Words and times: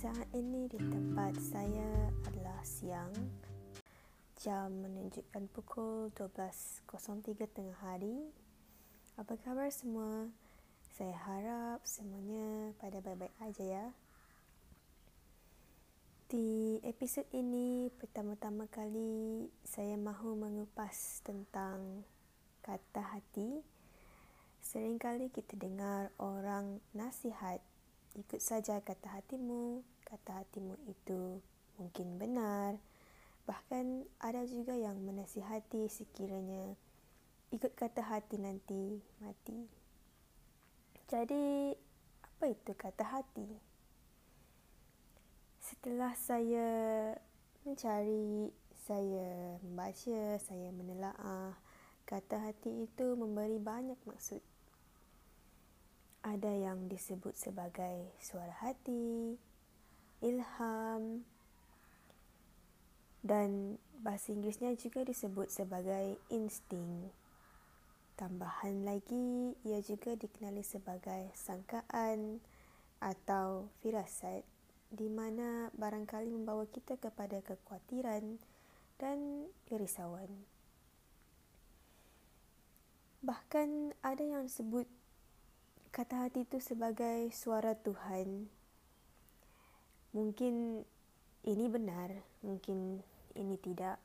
Saat 0.00 0.32
ini 0.32 0.64
di 0.64 0.80
tempat 0.80 1.36
saya 1.36 2.08
adalah 2.24 2.56
siang. 2.64 3.12
Jam 4.40 4.80
menunjukkan 4.80 5.44
pukul 5.52 6.08
12.03 6.16 7.36
tengah 7.44 7.76
hari. 7.84 8.32
Apa 9.20 9.36
khabar 9.44 9.68
semua? 9.68 10.32
Saya 10.96 11.12
harap 11.28 11.84
semuanya 11.84 12.72
pada 12.80 13.04
baik-baik 13.04 13.36
aja 13.44 13.60
ya. 13.60 13.86
Di 16.32 16.80
episod 16.80 17.28
ini 17.36 17.92
pertama-tama 17.92 18.72
kali 18.72 19.52
saya 19.68 20.00
mahu 20.00 20.32
mengupas 20.32 21.20
tentang 21.28 22.08
kata 22.64 23.04
hati. 23.04 23.60
Seringkali 24.64 25.28
kita 25.28 25.60
dengar 25.60 26.08
orang 26.16 26.80
nasihat 26.96 27.60
ikut 28.18 28.42
saja 28.42 28.82
kata 28.82 29.20
hatimu, 29.20 29.86
kata 30.02 30.42
hatimu 30.42 30.74
itu 30.90 31.38
mungkin 31.78 32.18
benar. 32.18 32.74
Bahkan 33.46 34.06
ada 34.22 34.42
juga 34.46 34.74
yang 34.74 34.98
menasihati 34.98 35.86
sekiranya 35.90 36.74
ikut 37.50 37.74
kata 37.74 38.06
hati 38.06 38.38
nanti 38.38 39.02
mati. 39.18 39.66
Jadi, 41.10 41.74
apa 42.22 42.44
itu 42.46 42.72
kata 42.78 43.02
hati? 43.02 43.50
Setelah 45.58 46.14
saya 46.14 46.68
mencari, 47.66 48.54
saya 48.86 49.58
membaca, 49.66 50.38
saya 50.38 50.70
menelaah, 50.70 51.58
kata 52.06 52.38
hati 52.38 52.86
itu 52.86 53.18
memberi 53.18 53.58
banyak 53.58 53.98
maksud 54.06 54.38
ada 56.20 56.52
yang 56.52 56.92
disebut 56.92 57.32
sebagai 57.32 58.12
suara 58.20 58.52
hati, 58.60 59.40
ilham 60.20 61.24
dan 63.24 63.80
bahasa 64.00 64.32
Inggerisnya 64.32 64.76
juga 64.76 65.04
disebut 65.04 65.48
sebagai 65.48 66.16
insting. 66.32 67.12
Tambahan 68.16 68.84
lagi, 68.84 69.56
ia 69.64 69.80
juga 69.80 70.12
dikenali 70.12 70.60
sebagai 70.60 71.32
sangkaan 71.32 72.40
atau 73.00 73.72
firasat 73.80 74.44
di 74.92 75.08
mana 75.08 75.72
barangkali 75.72 76.28
membawa 76.28 76.68
kita 76.68 77.00
kepada 77.00 77.40
kekhawatiran 77.40 78.36
dan 79.00 79.48
kerisauan. 79.64 80.44
Bahkan 83.24 83.96
ada 84.04 84.24
yang 84.24 84.48
disebut 84.48 84.84
kata 85.90 86.26
hati 86.26 86.46
itu 86.46 86.62
sebagai 86.62 87.34
suara 87.34 87.74
Tuhan. 87.74 88.46
Mungkin 90.14 90.86
ini 91.42 91.66
benar, 91.66 92.14
mungkin 92.46 93.02
ini 93.34 93.58
tidak. 93.58 93.98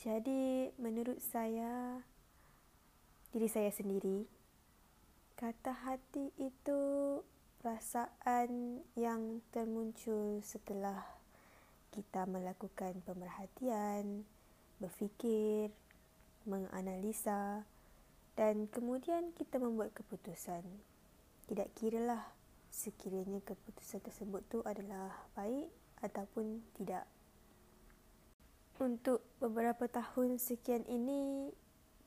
Jadi 0.00 0.72
menurut 0.76 1.20
saya, 1.20 2.00
diri 3.32 3.48
saya 3.48 3.72
sendiri, 3.72 4.24
kata 5.36 5.72
hati 5.72 6.32
itu 6.36 6.80
perasaan 7.60 8.80
yang 8.96 9.44
termuncul 9.52 10.40
setelah 10.44 11.04
kita 11.92 12.24
melakukan 12.28 13.00
pemerhatian, 13.04 14.24
berfikir, 14.80 15.72
menganalisa, 16.48 17.64
dan 18.40 18.64
kemudian 18.72 19.36
kita 19.36 19.60
membuat 19.60 19.92
keputusan. 19.92 20.64
Tidak 21.44 21.68
kiralah 21.76 22.24
sekiranya 22.72 23.44
keputusan 23.44 24.00
tersebut 24.00 24.40
tu 24.48 24.64
adalah 24.64 25.12
baik 25.36 25.68
ataupun 26.00 26.64
tidak. 26.80 27.04
Untuk 28.80 29.20
beberapa 29.44 29.84
tahun 29.92 30.40
sekian 30.40 30.88
ini 30.88 31.52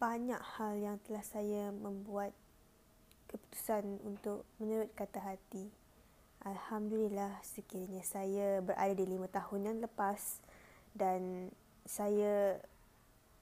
banyak 0.02 0.42
hal 0.58 0.74
yang 0.82 0.98
telah 1.06 1.22
saya 1.22 1.70
membuat 1.70 2.34
keputusan 3.30 4.02
untuk 4.02 4.50
menurut 4.58 4.90
kata 4.98 5.22
hati. 5.22 5.70
Alhamdulillah 6.42 7.46
sekiranya 7.46 8.02
saya 8.02 8.58
berada 8.58 8.90
di 8.98 9.06
lima 9.06 9.30
tahun 9.30 9.70
yang 9.70 9.78
lepas 9.86 10.42
dan 10.98 11.54
saya 11.86 12.58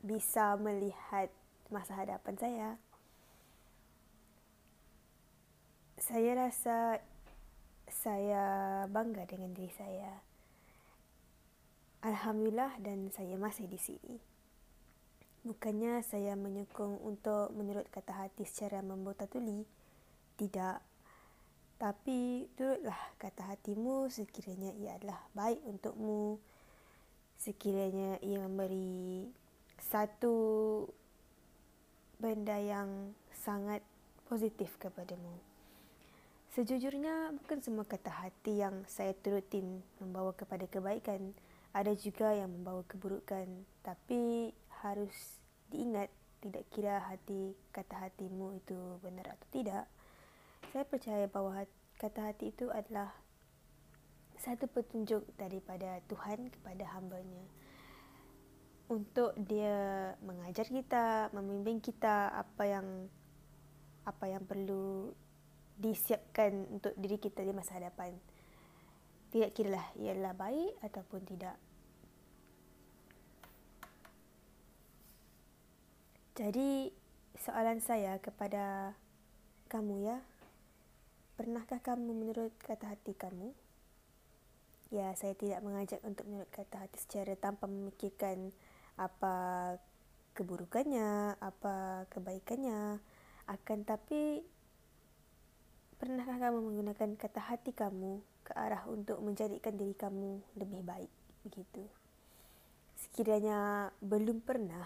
bisa 0.03 0.59
melihat 0.59 1.31
masa 1.71 1.95
hadapan 1.95 2.35
saya. 2.35 2.69
Saya 5.97 6.35
rasa 6.35 6.99
saya 7.87 8.43
bangga 8.91 9.23
dengan 9.25 9.55
diri 9.55 9.71
saya. 9.71 10.19
Alhamdulillah 12.01 12.75
dan 12.83 13.07
saya 13.15 13.37
masih 13.39 13.69
di 13.71 13.79
sini. 13.79 14.15
Bukannya 15.41 16.05
saya 16.05 16.37
menyokong 16.37 17.01
untuk 17.01 17.49
menurut 17.57 17.89
kata 17.89 18.13
hati 18.25 18.45
secara 18.45 18.85
membuta 18.85 19.25
tuli. 19.25 19.65
Tidak. 20.37 20.77
Tapi 21.81 22.45
turutlah 22.53 23.17
kata 23.17 23.53
hatimu 23.53 24.05
sekiranya 24.09 24.69
ia 24.77 24.97
adalah 25.01 25.17
baik 25.33 25.65
untukmu. 25.65 26.37
Sekiranya 27.41 28.21
ia 28.21 28.37
memberi 28.45 29.25
satu 29.81 30.37
benda 32.21 32.53
yang 32.61 33.17
sangat 33.33 33.81
positif 34.29 34.77
kepadamu. 34.77 35.41
Sejujurnya, 36.53 37.33
bukan 37.41 37.65
semua 37.65 37.81
kata 37.81 38.13
hati 38.13 38.61
yang 38.61 38.85
saya 38.85 39.17
turutin 39.17 39.81
membawa 39.97 40.29
kepada 40.37 40.69
kebaikan. 40.69 41.33
Ada 41.73 41.97
juga 41.97 42.29
yang 42.37 42.53
membawa 42.53 42.85
keburukan. 42.85 43.49
Tapi 43.81 44.53
harus 44.85 45.41
diingat, 45.73 46.13
tidak 46.45 46.69
kira 46.69 47.01
hati 47.09 47.57
kata 47.73 48.05
hatimu 48.05 48.53
itu 48.61 48.77
benar 49.01 49.33
atau 49.33 49.47
tidak. 49.49 49.89
Saya 50.69 50.85
percaya 50.85 51.25
bahawa 51.25 51.65
kata 51.97 52.29
hati 52.29 52.53
itu 52.53 52.69
adalah 52.69 53.09
satu 54.37 54.69
petunjuk 54.69 55.25
daripada 55.41 55.97
Tuhan 56.05 56.53
kepada 56.53 56.85
hambanya 56.93 57.60
untuk 58.91 59.31
dia 59.39 60.11
mengajar 60.19 60.67
kita, 60.67 61.31
membimbing 61.31 61.79
kita 61.79 62.27
apa 62.35 62.63
yang 62.67 63.07
apa 64.03 64.25
yang 64.27 64.43
perlu 64.43 65.15
disiapkan 65.79 66.67
untuk 66.67 66.91
diri 66.99 67.15
kita 67.15 67.39
di 67.39 67.55
masa 67.55 67.79
hadapan. 67.79 68.11
Tidak 69.31 69.55
kira 69.55 69.79
lah 69.79 69.87
ialah 69.95 70.35
baik 70.35 70.75
ataupun 70.83 71.23
tidak. 71.23 71.55
Jadi 76.35 76.91
soalan 77.39 77.79
saya 77.79 78.19
kepada 78.19 78.91
kamu 79.71 80.03
ya, 80.03 80.17
pernahkah 81.39 81.79
kamu 81.79 82.11
menurut 82.11 82.51
kata 82.59 82.91
hati 82.91 83.15
kamu? 83.15 83.55
Ya, 84.91 85.15
saya 85.15 85.31
tidak 85.39 85.63
mengajak 85.63 86.03
untuk 86.03 86.27
menurut 86.27 86.51
kata 86.51 86.83
hati 86.83 86.99
secara 86.99 87.39
tanpa 87.39 87.71
memikirkan 87.71 88.51
apa 89.01 89.35
keburukannya, 90.37 91.41
apa 91.41 92.05
kebaikannya. 92.13 93.01
Akan 93.49 93.81
tapi 93.81 94.45
pernahkah 95.97 96.37
kamu 96.37 96.59
menggunakan 96.61 97.17
kata 97.17 97.41
hati 97.41 97.73
kamu 97.73 98.21
ke 98.45 98.53
arah 98.53 98.85
untuk 98.85 99.17
menjadikan 99.25 99.73
diri 99.73 99.97
kamu 99.97 100.37
lebih 100.53 100.81
baik 100.85 101.11
begitu? 101.41 101.83
Sekiranya 102.93 103.89
belum 104.05 104.45
pernah 104.45 104.85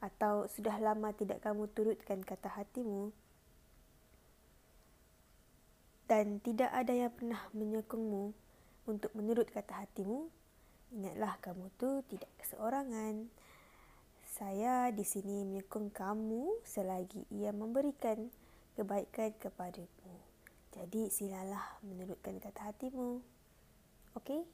atau 0.00 0.48
sudah 0.48 0.76
lama 0.80 1.12
tidak 1.12 1.40
kamu 1.44 1.68
turutkan 1.72 2.20
kata 2.20 2.52
hatimu 2.52 3.12
dan 6.06 6.38
tidak 6.38 6.70
ada 6.70 6.94
yang 6.94 7.12
pernah 7.12 7.42
menyokongmu 7.50 8.30
untuk 8.86 9.10
menurut 9.18 9.50
kata 9.50 9.82
hatimu, 9.82 10.30
Ingatlah 10.94 11.38
kamu 11.42 11.70
tu 11.78 12.02
tidak 12.06 12.30
keseorangan. 12.42 13.26
Saya 14.26 14.92
di 14.92 15.02
sini 15.02 15.48
menyokong 15.48 15.88
kamu 15.90 16.60
selagi 16.66 17.24
ia 17.32 17.50
memberikan 17.56 18.28
kebaikan 18.76 19.32
kepadamu. 19.40 20.14
Jadi 20.76 21.08
silalah 21.08 21.80
menurutkan 21.80 22.36
kata 22.36 22.68
hatimu. 22.68 23.24
Okey? 24.12 24.44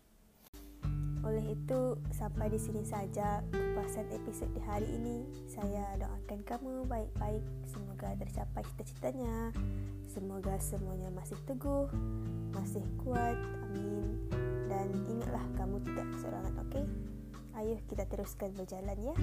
Oleh 1.23 1.55
itu, 1.55 1.95
sampai 2.11 2.51
di 2.51 2.59
sini 2.59 2.83
saja 2.83 3.47
kupasan 3.55 4.11
episod 4.11 4.51
di 4.51 4.63
hari 4.63 4.91
ini. 4.91 5.23
Saya 5.47 5.95
doakan 5.95 6.43
kamu 6.43 6.87
baik-baik. 6.91 7.43
Semoga 7.71 8.11
tercapai 8.19 8.67
cita-citanya. 8.75 9.55
Semoga 10.11 10.59
semuanya 10.59 11.15
masih 11.15 11.39
teguh, 11.47 11.87
masih 12.51 12.83
kuat. 13.07 13.39
Amin. 13.71 14.19
Dan 14.67 14.91
ingatlah 15.07 15.47
tidak 15.85 16.07
keseorangan, 16.17 16.55
okey? 16.69 16.85
Ayo 17.53 17.77
kita 17.91 18.05
teruskan 18.09 18.51
berjalan 18.57 18.99
ya. 19.03 19.15